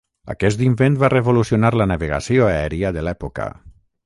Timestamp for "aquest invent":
0.33-0.95